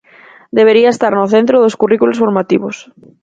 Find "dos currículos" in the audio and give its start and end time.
1.63-2.19